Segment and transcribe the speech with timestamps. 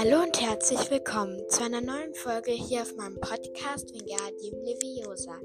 [0.00, 5.40] Hallo und herzlich willkommen zu einer neuen Folge hier auf meinem Podcast Vingardium Leviosa.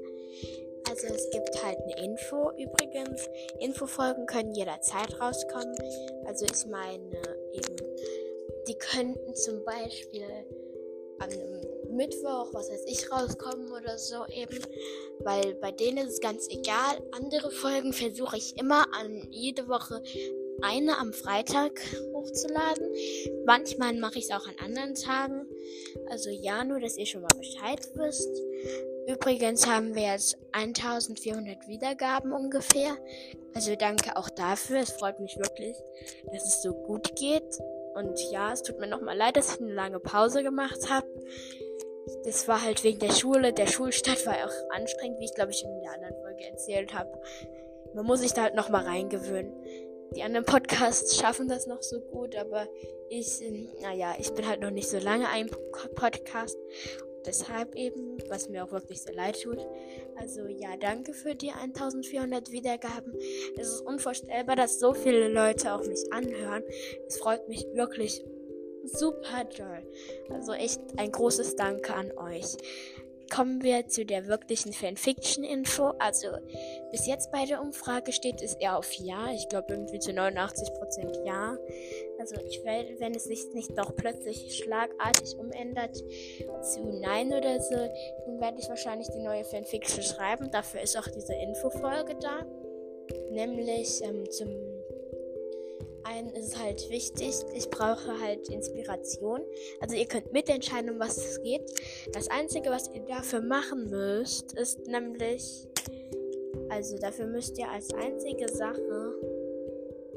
[0.88, 3.28] Also es gibt halt eine Info übrigens.
[3.58, 5.74] Infofolgen können jederzeit rauskommen.
[6.26, 7.20] Also ich meine
[7.52, 7.76] eben,
[8.68, 10.28] die könnten zum Beispiel
[11.18, 14.60] am Mittwoch, was weiß ich, rauskommen oder so eben.
[15.18, 17.02] Weil bei denen ist es ganz egal.
[17.10, 20.00] Andere Folgen versuche ich immer an jede Woche
[20.62, 21.80] eine am Freitag
[22.12, 22.88] hochzuladen.
[23.46, 25.46] Manchmal mache ich es auch an anderen Tagen.
[26.08, 28.30] Also ja, nur dass ihr schon mal Bescheid wisst.
[29.06, 32.96] Übrigens haben wir jetzt 1400 Wiedergaben ungefähr.
[33.54, 34.78] Also danke auch dafür.
[34.78, 35.76] Es freut mich wirklich,
[36.32, 37.58] dass es so gut geht.
[37.94, 41.06] Und ja, es tut mir nochmal leid, dass ich eine lange Pause gemacht habe.
[42.24, 43.52] Das war halt wegen der Schule.
[43.52, 47.10] Der Schulstart war auch anstrengend, wie ich glaube ich in der anderen Folge erzählt habe.
[47.94, 49.52] Man muss sich da halt nochmal reingewöhnen.
[50.14, 52.68] Die anderen Podcasts schaffen das noch so gut, aber
[53.08, 55.50] ich, ähm, naja, ich bin halt noch nicht so lange ein
[55.94, 56.56] Podcast.
[57.26, 59.58] Deshalb eben, was mir auch wirklich sehr leid tut.
[60.16, 63.14] Also ja, danke für die 1400 Wiedergaben.
[63.56, 66.62] Es ist unvorstellbar, dass so viele Leute auch mich anhören.
[67.06, 68.22] Es freut mich wirklich
[68.84, 69.82] super toll.
[70.30, 72.56] Also echt ein großes Danke an euch
[73.34, 75.94] kommen wir zu der wirklichen Fanfiction-Info.
[75.98, 76.28] Also
[76.92, 79.32] bis jetzt bei der Umfrage steht es eher auf Ja.
[79.32, 81.56] Ich glaube irgendwie zu 89% Ja.
[82.20, 87.74] Also ich werde, wenn es sich nicht doch plötzlich schlagartig umändert zu Nein oder so,
[87.74, 90.50] dann werde ich wahrscheinlich die neue Fanfiction schreiben.
[90.52, 92.46] Dafür ist auch diese Infofolge da.
[93.30, 94.73] Nämlich ähm, zum
[96.04, 99.40] einen ist halt wichtig, ich brauche halt Inspiration.
[99.80, 101.62] Also ihr könnt mitentscheiden, um was es geht.
[102.12, 105.66] Das Einzige, was ihr dafür machen müsst, ist nämlich,
[106.68, 109.14] also dafür müsst ihr als einzige Sache,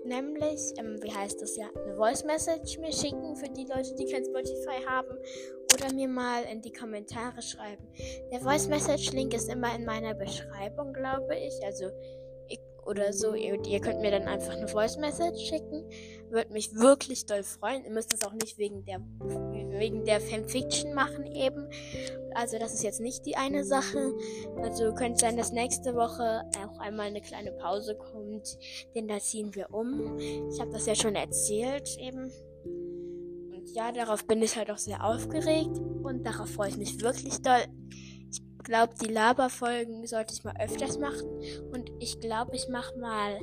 [0.08, 4.06] nämlich, ähm, wie heißt das ja, eine Voice Message mir schicken für die Leute, die
[4.06, 5.18] kein Spotify haben.
[5.74, 7.86] Oder mir mal in die Kommentare schreiben.
[8.32, 11.54] Der Voice Message Link ist immer in meiner Beschreibung, glaube ich.
[11.66, 11.92] Also
[12.88, 13.34] oder so.
[13.34, 15.84] Ihr, ihr könnt mir dann einfach eine Voice Message schicken.
[16.30, 17.84] Würde mich wirklich doll freuen.
[17.86, 19.02] Ihr müsst es auch nicht wegen der
[19.80, 21.70] wegen der Fanfiction machen eben.
[22.34, 24.14] Also das ist jetzt nicht die eine Sache.
[24.62, 28.58] Also könnte sein, dass nächste Woche auch einmal eine kleine Pause kommt,
[28.96, 30.18] denn da ziehen wir um.
[30.20, 32.32] Ich habe das ja schon erzählt eben.
[33.54, 37.42] Und ja, darauf bin ich halt auch sehr aufgeregt und darauf freue ich mich wirklich
[37.42, 37.64] doll
[38.68, 41.28] glaube, die Laberfolgen sollte ich mal öfters machen.
[41.74, 43.40] Und ich glaube, ich mache mal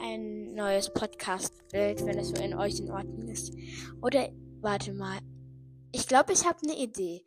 [0.00, 3.54] ein neues Podcast-Bild, wenn es so in euch in Ordnung ist.
[4.02, 4.28] Oder,
[4.60, 5.18] warte mal.
[5.92, 7.24] Ich glaube, ich habe eine Idee.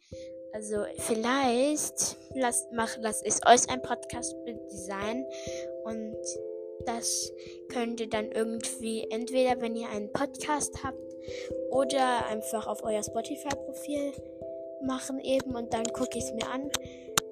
[0.54, 5.26] Also, vielleicht lasst, mach, lasst ich euch ein Podcast-Bild designen.
[5.86, 6.18] Und
[6.86, 7.32] das
[7.70, 11.00] könnt ihr dann irgendwie, entweder wenn ihr einen Podcast habt,
[11.70, 14.14] oder einfach auf euer Spotify-Profil
[14.84, 16.70] machen eben und dann gucke ich es mir an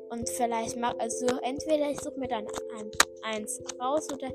[0.09, 2.47] und vielleicht mach also entweder ich suche mir dann
[2.77, 4.29] ein, eins raus oder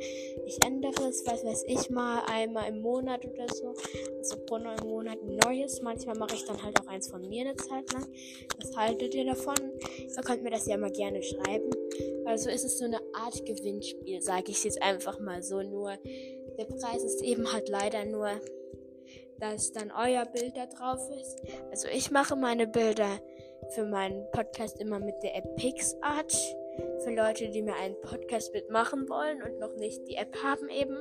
[0.47, 3.75] ich ändere es, was weiß ich mal, einmal im Monat oder so.
[4.19, 5.83] Also pro neuen Monat ein neues.
[5.83, 8.07] Manchmal mache ich dann halt auch eins von mir eine Zeit lang.
[8.61, 9.57] Was haltet ihr davon?
[9.99, 11.71] Ihr könnt mir das ja mal gerne schreiben.
[12.25, 15.62] Also ist es so eine Art Gewinnspiel, sage ich jetzt einfach mal so.
[15.62, 15.97] Nur
[16.59, 18.31] der Preis ist eben halt leider nur,
[19.41, 21.43] dass dann euer Bild da drauf ist.
[21.71, 23.21] Also ich mache meine Bilder
[23.70, 26.32] für meinen Podcast immer mit der App PixArt.
[27.04, 30.97] Für Leute, die mir einen Podcast mitmachen wollen und noch nicht die App haben eben.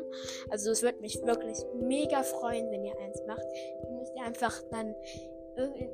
[0.50, 3.46] Also es würde mich wirklich mega freuen, wenn ihr eins macht.
[3.84, 4.94] Ihr müsst ihr einfach dann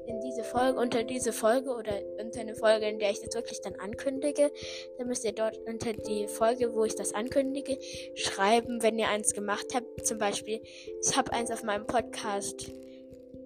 [0.06, 3.62] in diese Folge, unter diese Folge oder unter eine Folge, in der ich das wirklich
[3.62, 4.52] dann ankündige,
[4.98, 7.78] dann müsst ihr dort unter die Folge, wo ich das ankündige,
[8.16, 10.06] schreiben, wenn ihr eins gemacht habt.
[10.06, 10.62] Zum Beispiel,
[11.02, 12.72] ich habe eins auf meinem Podcast,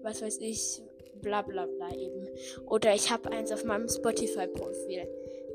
[0.02, 0.82] was weiß ich,
[1.24, 2.28] bla bla bla eben.
[2.66, 5.08] Oder ich habe eins auf meinem Spotify-Profil.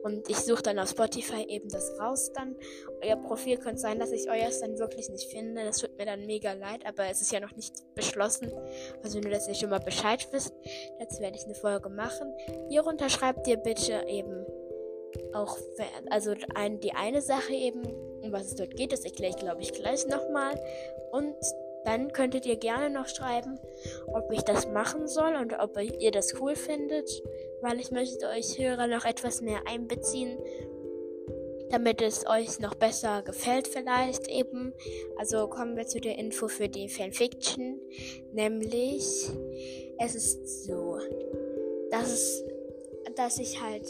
[0.03, 2.55] Und ich suche dann auf Spotify eben das raus dann.
[3.03, 5.63] Euer Profil könnte sein, dass ich euers dann wirklich nicht finde.
[5.63, 8.51] Das tut mir dann mega leid, aber es ist ja noch nicht beschlossen.
[9.03, 10.53] Also nur, dass ihr schon mal Bescheid wisst.
[10.99, 12.33] Dazu werde ich eine Folge machen.
[12.69, 14.45] Hierunter schreibt ihr bitte eben
[15.33, 15.57] auch,
[16.09, 17.81] also ein, die eine Sache eben,
[18.21, 20.59] um was es dort geht, das erkläre ich glaube ich gleich nochmal.
[21.11, 21.35] Und
[21.85, 23.59] dann könntet ihr gerne noch schreiben,
[24.07, 27.09] ob ich das machen soll und ob ihr das cool findet,
[27.61, 30.37] weil ich möchte euch Hörer noch etwas mehr einbeziehen,
[31.69, 34.73] damit es euch noch besser gefällt vielleicht eben.
[35.17, 37.79] Also kommen wir zu der Info für die Fanfiction,
[38.33, 39.29] nämlich
[39.99, 40.97] es ist so,
[41.91, 42.43] dass, es,
[43.15, 43.87] dass ich halt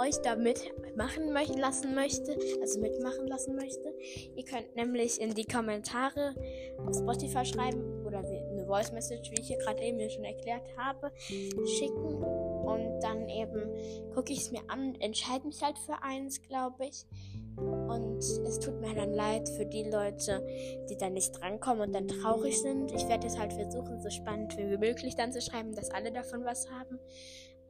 [0.00, 3.94] euch damit machen möchte, lassen möchte, also mitmachen lassen möchte.
[4.34, 6.34] Ihr könnt nämlich in die Kommentare
[6.86, 11.12] auf Spotify schreiben oder eine Voice Message, wie ich hier gerade eben schon erklärt habe,
[11.18, 12.22] schicken.
[12.70, 16.86] Und dann eben gucke ich es mir an und entscheide mich halt für eins, glaube
[16.86, 17.04] ich.
[17.56, 20.46] Und es tut mir dann leid für die Leute,
[20.88, 22.92] die dann nicht drankommen und dann traurig sind.
[22.92, 26.44] Ich werde es halt versuchen, so spannend wie möglich dann zu schreiben, dass alle davon
[26.44, 26.98] was haben.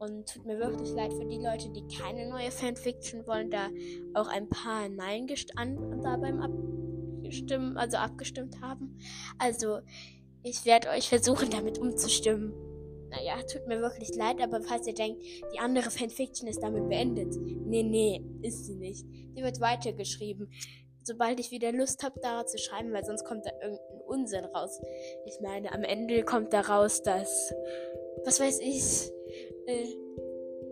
[0.01, 3.67] Und tut mir wirklich leid für die Leute, die keine neue Fanfiction wollen, da
[4.15, 6.41] auch ein paar Nein gestanden da beim
[7.23, 8.97] Abstimmen, also abgestimmt haben.
[9.37, 9.77] Also,
[10.41, 12.51] ich werde euch versuchen, damit umzustimmen.
[13.11, 15.21] Naja, tut mir wirklich leid, aber falls ihr denkt,
[15.53, 17.35] die andere Fanfiction ist damit beendet.
[17.39, 19.05] Nee, nee, ist sie nicht.
[19.05, 20.51] Die wird weitergeschrieben.
[21.03, 24.81] Sobald ich wieder Lust habe, da zu schreiben, weil sonst kommt da irgendein Unsinn raus.
[25.27, 27.53] Ich meine, am Ende kommt da raus, dass,
[28.25, 29.11] was weiß ich,
[29.67, 29.85] äh,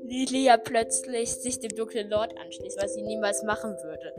[0.10, 4.14] Lilia plötzlich sich dem dunklen Lord anschließt, was sie niemals machen würde.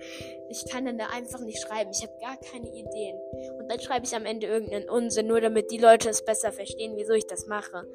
[0.48, 1.90] Ich kann dann da einfach nicht schreiben.
[1.92, 3.18] Ich habe gar keine Ideen.
[3.58, 6.96] Und dann schreibe ich am Ende irgendeinen Unsinn, nur damit die Leute es besser verstehen,
[6.96, 7.86] wieso ich das mache.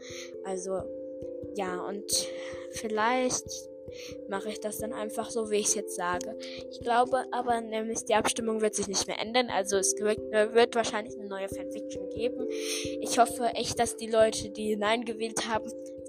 [0.43, 0.81] Also,
[1.55, 2.11] ja, und
[2.71, 3.45] vielleicht
[4.29, 6.37] mache ich das dann einfach so, wie ich es jetzt sage.
[6.69, 9.49] Ich glaube aber nämlich, die Abstimmung wird sich nicht mehr ändern.
[9.49, 12.47] Also es wird, wahrscheinlich eine neue Fanfiction geben.
[13.01, 15.65] Ich hoffe echt, dass die Leute, die Nein gewählt haben,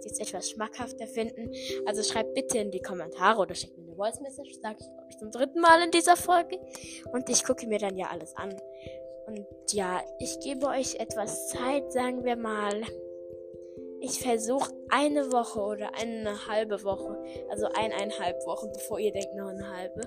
[0.06, 1.52] es etwas schmackhafter finden.
[1.86, 4.54] Also schreibt bitte in die Kommentare oder schickt mir eine Voice Message.
[4.62, 6.58] Sage ich, ich, zum dritten Mal in dieser Folge.
[7.12, 8.54] Und ich gucke mir dann ja alles an.
[9.26, 12.82] Und ja, ich gebe euch etwas Zeit, sagen wir mal.
[14.08, 17.18] Ich versuche eine Woche oder eine halbe Woche,
[17.50, 20.02] also eineinhalb Wochen, bevor ihr denkt noch eine halbe.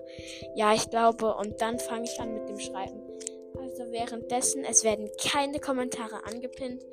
[0.56, 3.01] Ja, ich glaube, und dann fange ich an mit dem Schreiben.
[3.60, 6.86] Also währenddessen, es werden keine Kommentare angepinnt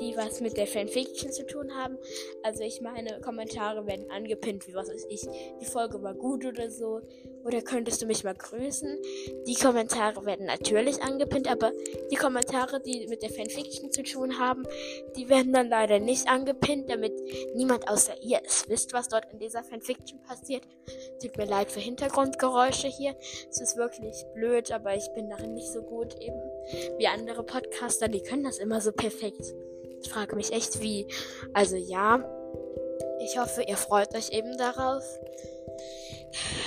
[0.00, 1.98] die was mit der Fanfiction zu tun haben.
[2.42, 5.26] Also ich meine, Kommentare werden angepinnt, wie was weiß ich,
[5.60, 7.00] die Folge war gut oder so.
[7.44, 8.98] Oder könntest du mich mal grüßen?
[9.46, 11.70] Die Kommentare werden natürlich angepinnt, aber
[12.10, 14.64] die Kommentare, die mit der Fanfiction zu tun haben,
[15.16, 17.12] die werden dann leider nicht angepinnt, damit
[17.54, 20.64] niemand außer ihr es wisst, was dort in dieser Fanfiction passiert.
[21.22, 23.14] Tut mir leid für Hintergrundgeräusche hier.
[23.48, 26.40] Es ist wirklich blöd, aber ich bin darin nicht so gut eben
[26.98, 29.54] wie andere Podcaster, die können das immer so perfekt.
[30.06, 31.08] Ich frage mich echt wie.
[31.52, 32.22] Also ja,
[33.20, 35.02] ich hoffe, ihr freut euch eben darauf.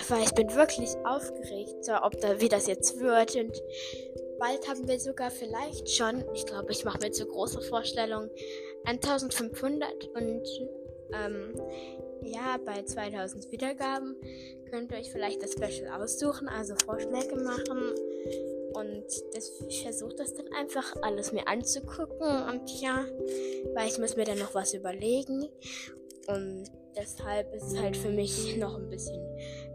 [0.09, 3.35] Weil ich bin wirklich aufgeregt, ob da wie das jetzt wird.
[3.37, 3.57] Und
[4.39, 8.29] bald haben wir sogar vielleicht schon, ich glaube, ich mache mir zu große Vorstellungen,
[8.83, 10.47] 1500 und
[11.13, 11.53] ähm,
[12.21, 14.17] ja, bei 2000 Wiedergaben
[14.69, 17.95] könnt ihr euch vielleicht das Special aussuchen, also Vorschläge machen.
[18.73, 22.27] Und das, ich versuche das dann einfach alles mir anzugucken.
[22.49, 23.05] Und ja,
[23.73, 25.49] weil ich muss mir dann noch was überlegen.
[26.27, 29.21] Und deshalb ist halt für mich noch ein bisschen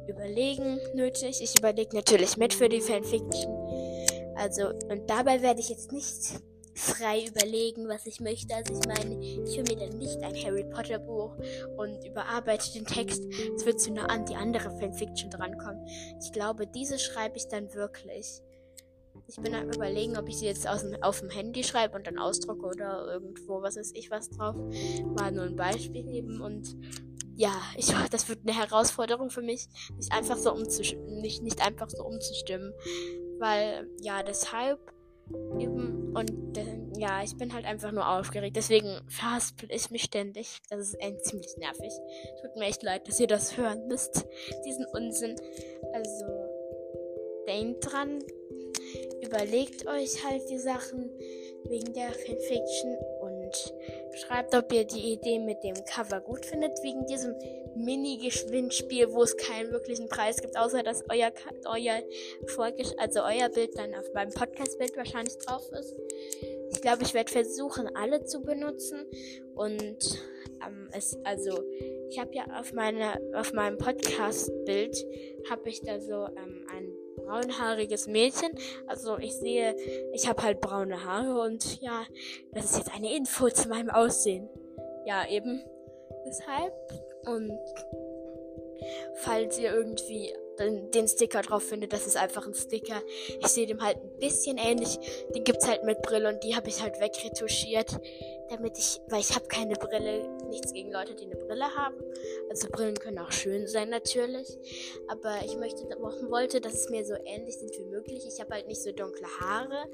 [0.09, 1.41] überlegen nötig.
[1.43, 3.53] Ich überlege natürlich mit für die Fanfiction.
[4.37, 6.41] Also, und dabei werde ich jetzt nicht
[6.75, 8.55] frei überlegen, was ich möchte.
[8.55, 11.37] Also ich meine, ich höre mir dann nicht ein Harry Potter Buch
[11.77, 13.23] und überarbeite den Text.
[13.57, 15.87] Es wird zu nah an die andere Fanfiction drankommen.
[16.21, 18.43] Ich glaube, diese schreibe ich dann wirklich.
[19.27, 22.19] Ich bin am überlegen, ob ich sie jetzt aus auf dem Handy schreibe und dann
[22.19, 24.55] ausdrucke oder irgendwo, was weiß ich, was drauf.
[25.17, 26.77] Mal nur ein Beispiel eben und
[27.37, 31.89] ja, ich, das wird eine Herausforderung für mich, nicht einfach so umzustimmen, nicht, nicht einfach
[31.89, 32.73] so umzustimmen.
[33.39, 34.79] Weil, ja, deshalb
[35.59, 38.57] eben und äh, ja, ich bin halt einfach nur aufgeregt.
[38.57, 40.61] Deswegen verhaspel ich mich ständig.
[40.71, 41.93] Das ist äh, ziemlich nervig.
[42.41, 44.25] Tut mir echt leid, dass ihr das hören müsst.
[44.65, 45.35] Diesen Unsinn.
[45.93, 46.27] Also,
[47.47, 48.21] denkt dran,
[49.23, 51.11] überlegt euch halt die Sachen
[51.69, 53.75] wegen der Fanfiction und
[54.19, 57.35] schreibt, ob ihr die Idee mit dem Cover gut findet, wegen diesem
[57.77, 61.33] Mini-Gewinnspiel, wo es keinen wirklichen Preis gibt, außer dass euer,
[61.65, 62.03] euer
[62.99, 65.97] also euer Bild dann auf meinem Podcast-Bild wahrscheinlich drauf ist.
[66.71, 69.07] Ich glaube, ich werde versuchen, alle zu benutzen
[69.55, 70.23] und
[70.67, 71.63] ähm, es, also
[72.11, 74.97] ich habe ja auf meiner auf meinem Podcast-Bild
[75.51, 76.93] habe ich da so ähm, ein
[77.27, 78.51] braunhaariges Mädchen.
[78.87, 79.75] Also ich sehe,
[80.13, 82.05] ich habe halt braune Haare und ja,
[82.53, 84.49] das ist jetzt eine Info zu meinem Aussehen.
[85.07, 85.63] Ja, eben.
[86.27, 86.73] Deshalb.
[87.27, 87.53] Und
[89.17, 93.03] falls ihr irgendwie den, Sticker drauf findet, das ist einfach ein Sticker.
[93.41, 94.99] Ich sehe dem halt ein bisschen ähnlich.
[95.35, 98.01] Den gibt's halt mit Brille und die habe ich halt wegretuschiert
[98.49, 101.97] damit ich, weil ich habe keine Brille, nichts gegen Leute, die eine Brille haben.
[102.51, 104.59] Also Brillen können auch schön sein natürlich,
[105.09, 105.85] aber ich möchte,
[106.29, 108.25] wollte, dass es mir so ähnlich sind wie möglich.
[108.27, 109.89] Ich habe halt nicht so dunkle Haare,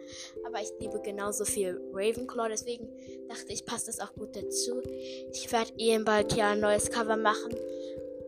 [0.45, 2.89] aber ich liebe genauso viel Ravenclaw, deswegen
[3.29, 4.81] dachte ich, passt das auch gut dazu.
[5.33, 7.55] Ich werde eh bald ja ein neues Cover machen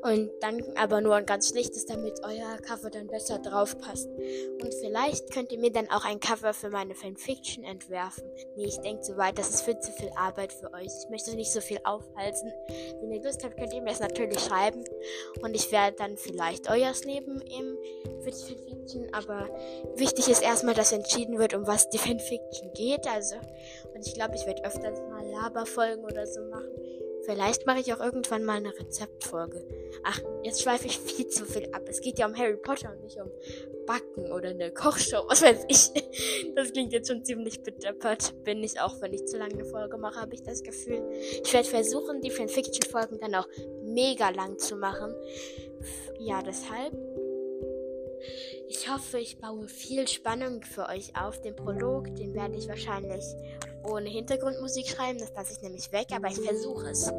[0.03, 4.09] Und dann aber nur ein ganz schlichtes, damit euer Cover dann besser drauf passt.
[4.09, 8.25] Und vielleicht könnt ihr mir dann auch ein Cover für meine Fanfiction entwerfen.
[8.57, 10.89] Nee, ich denke zu weit, das ist viel zu viel Arbeit für euch.
[11.05, 12.53] Ich möchte nicht so viel aufhalten.
[13.01, 14.83] Wenn ihr Lust habt, könnt ihr mir das natürlich schreiben.
[15.41, 17.79] Und ich werde dann vielleicht euers nehmen im,
[18.23, 19.09] Fanfiction.
[19.13, 19.49] Aber
[19.97, 23.07] wichtig ist erstmal, dass entschieden wird, um was die Fanfiction geht.
[23.07, 23.37] Also,
[23.95, 26.71] und ich glaube, ich werde öfters mal Laberfolgen oder so machen.
[27.25, 29.65] Vielleicht mache ich auch irgendwann mal eine Rezeptfolge.
[30.03, 31.83] Ach, jetzt schweife ich viel zu viel ab.
[31.89, 33.31] Es geht ja um Harry Potter und nicht um
[33.87, 35.91] Backen oder eine Kochshow, was weiß ich.
[36.55, 38.35] Das klingt jetzt schon ziemlich bedeppert.
[38.45, 41.03] Bin ich auch, wenn ich zu lange eine Folge mache, habe ich das Gefühl.
[41.43, 43.49] Ich werde versuchen, die Fanfiction-Folgen dann auch
[43.83, 45.15] mega lang zu machen.
[46.19, 46.93] Ja, deshalb.
[48.69, 51.41] Ich hoffe, ich baue viel Spannung für euch auf.
[51.41, 53.25] Den Prolog, den werde ich wahrscheinlich
[53.85, 55.19] ohne Hintergrundmusik schreiben.
[55.19, 57.11] Das lasse ich nämlich weg, aber ich versuche es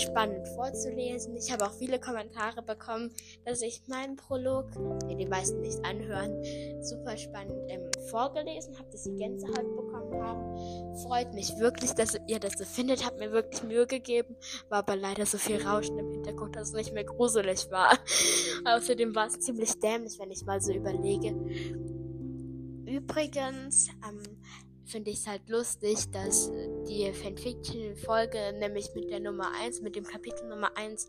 [0.00, 1.36] spannend vorzulesen.
[1.36, 3.10] Ich habe auch viele Kommentare bekommen,
[3.44, 4.70] dass ich meinen Prolog,
[5.08, 6.42] den die meisten nicht anhören,
[6.82, 10.96] super spannend ähm, vorgelesen habe, dass sie Gänsehaut bekommen haben.
[11.02, 13.04] Freut mich wirklich, dass ihr das so findet.
[13.04, 14.36] Habt mir wirklich Mühe gegeben.
[14.68, 17.98] War aber leider so viel Rauschen im Hintergrund, dass es nicht mehr gruselig war.
[18.64, 21.34] Außerdem war es ziemlich dämlich, wenn ich mal so überlege.
[22.86, 24.22] Übrigens, ähm,
[24.86, 26.50] finde ich es halt lustig, dass
[26.88, 31.08] die Fanfiction-Folge, nämlich mit der Nummer 1, mit dem Kapitel Nummer 1,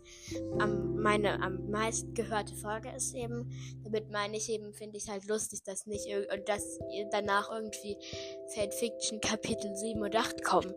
[0.59, 3.49] am, meine am meist gehörte Folge ist eben.
[3.83, 6.07] Damit meine ich eben, finde ich es halt lustig, dass nicht
[6.45, 6.79] dass
[7.11, 7.97] danach irgendwie
[8.55, 10.73] Fanfiction Kapitel 7 und 8 kommen.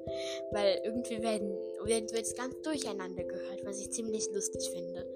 [0.52, 1.50] Weil irgendwie werden,
[1.84, 5.06] wird es ganz durcheinander gehört, was ich ziemlich lustig finde.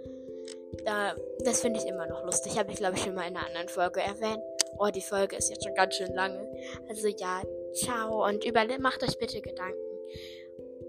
[0.84, 2.58] Da, das finde ich immer noch lustig.
[2.58, 4.42] Habe ich, glaube ich, schon mal in einer anderen Folge erwähnt.
[4.78, 6.46] Oh, die Folge ist jetzt schon ganz schön lange.
[6.88, 9.78] Also ja, ciao und über macht euch bitte Gedanken.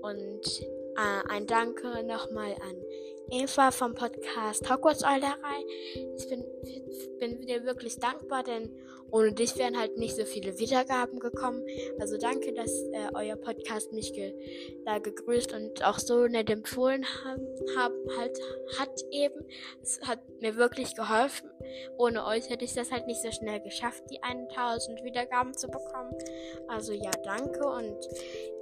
[0.01, 0.61] Und
[0.95, 2.81] äh, ein Danke nochmal an
[3.31, 5.63] Eva vom Podcast Hogwarts Eulerei.
[6.17, 6.43] Ich bin,
[7.19, 8.75] bin dir wirklich dankbar, denn
[9.11, 11.65] ohne dich wären halt nicht so viele Wiedergaben gekommen.
[11.99, 14.33] Also danke, dass äh, euer Podcast mich ge
[14.85, 17.45] da gegrüßt und auch so nett empfohlen haben,
[17.77, 18.37] haben halt
[18.77, 19.45] hat eben.
[19.81, 21.49] Es hat mir wirklich geholfen.
[21.97, 26.13] Ohne euch hätte ich das halt nicht so schnell geschafft, die 1000 Wiedergaben zu bekommen.
[26.67, 28.07] Also ja, danke und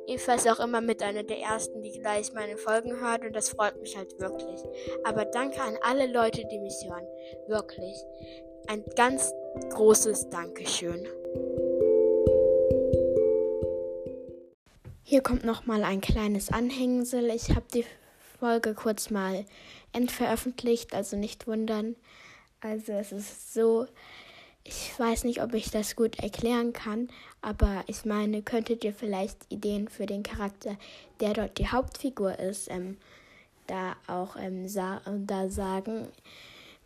[0.08, 3.50] Eva ist auch immer mit einer der ersten, die gleich meine Folgen hört und das
[3.50, 4.62] freut mich halt wirklich.
[5.04, 7.06] Aber danke an alle Leute, die mich hören.
[7.48, 7.98] Wirklich.
[8.68, 9.34] Ein ganz
[9.70, 11.06] großes Dankeschön.
[15.04, 17.30] Hier kommt nochmal ein kleines Anhängsel.
[17.30, 17.86] Ich habe die
[18.40, 19.46] Folge kurz mal
[19.94, 21.96] entveröffentlicht, also nicht wundern.
[22.62, 23.88] Also es ist so,
[24.64, 27.10] ich weiß nicht, ob ich das gut erklären kann,
[27.42, 30.78] aber ich meine, könntet ihr vielleicht Ideen für den Charakter,
[31.22, 32.98] der dort die Hauptfigur ist, ähm,
[33.68, 36.08] da auch ähm, sa da sagen?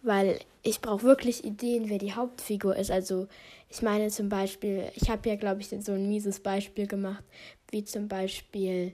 [0.01, 2.91] Weil ich brauche wirklich Ideen, wer die Hauptfigur ist.
[2.91, 3.27] Also
[3.69, 7.23] ich meine zum Beispiel, ich habe ja, glaube ich, so ein mieses Beispiel gemacht,
[7.69, 8.93] wie zum Beispiel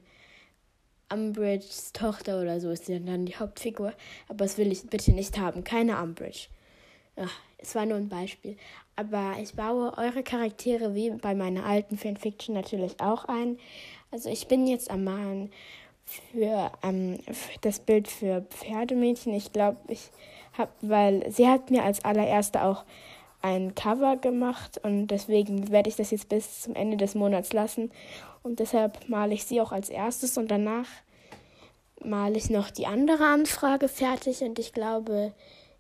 [1.12, 3.94] Umbridges Tochter oder so ist dann die Hauptfigur.
[4.28, 5.64] Aber das will ich bitte nicht haben.
[5.64, 6.48] Keine Umbridge.
[7.16, 8.58] Ach, es war nur ein Beispiel.
[8.96, 13.58] Aber ich baue eure Charaktere wie bei meiner alten Fanfiction natürlich auch ein.
[14.12, 15.52] Also ich bin jetzt am Malen
[16.08, 19.34] für, ähm, für das Bild für Pferdemädchen.
[19.34, 20.10] Ich glaube, ich
[20.58, 22.84] habe, weil sie hat mir als allererste auch
[23.42, 27.92] ein Cover gemacht und deswegen werde ich das jetzt bis zum Ende des Monats lassen.
[28.42, 30.88] Und deshalb male ich sie auch als erstes und danach
[32.04, 35.34] male ich noch die andere Anfrage fertig und ich glaube,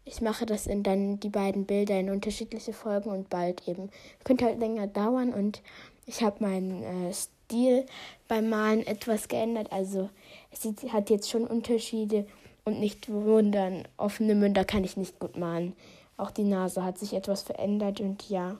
[0.05, 3.89] ich mache das in dann die beiden Bilder in unterschiedliche Folgen und bald eben.
[4.23, 5.61] Könnte halt länger dauern und
[6.05, 7.13] ich habe meinen äh,
[7.47, 7.85] Stil
[8.27, 9.71] beim Malen etwas geändert.
[9.71, 10.09] Also
[10.51, 12.25] es hat jetzt schon Unterschiede
[12.65, 15.73] und nicht wundern, offene Münder kann ich nicht gut malen.
[16.17, 18.57] Auch die Nase hat sich etwas verändert und ja,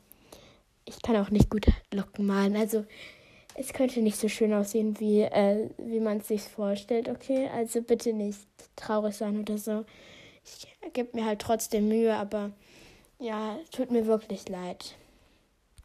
[0.86, 2.56] ich kann auch nicht gut Locken malen.
[2.56, 2.86] Also
[3.56, 7.50] es könnte nicht so schön aussehen, wie, äh, wie man es sich vorstellt, okay?
[7.54, 8.40] Also bitte nicht
[8.76, 9.84] traurig sein oder so
[10.48, 12.52] ich gebe mir halt trotzdem Mühe, aber
[13.20, 14.96] ja, tut mir wirklich leid.